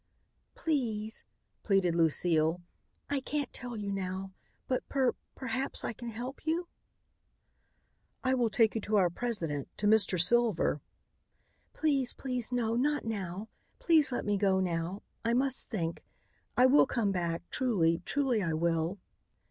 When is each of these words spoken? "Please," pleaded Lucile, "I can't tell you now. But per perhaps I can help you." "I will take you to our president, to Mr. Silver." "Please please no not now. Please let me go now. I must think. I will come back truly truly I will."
"Please," 0.55 1.23
pleaded 1.61 1.93
Lucile, 1.93 2.59
"I 3.07 3.19
can't 3.21 3.53
tell 3.53 3.77
you 3.77 3.91
now. 3.91 4.33
But 4.67 4.89
per 4.89 5.13
perhaps 5.35 5.83
I 5.83 5.93
can 5.93 6.09
help 6.09 6.43
you." 6.43 6.67
"I 8.23 8.33
will 8.33 8.49
take 8.49 8.73
you 8.73 8.81
to 8.81 8.95
our 8.95 9.11
president, 9.11 9.67
to 9.77 9.85
Mr. 9.85 10.19
Silver." 10.19 10.81
"Please 11.73 12.13
please 12.13 12.51
no 12.51 12.75
not 12.75 13.05
now. 13.05 13.47
Please 13.77 14.11
let 14.11 14.25
me 14.25 14.37
go 14.37 14.59
now. 14.59 15.03
I 15.23 15.35
must 15.35 15.69
think. 15.69 16.03
I 16.57 16.65
will 16.65 16.87
come 16.87 17.11
back 17.11 17.43
truly 17.51 18.01
truly 18.03 18.41
I 18.41 18.53
will." 18.53 18.97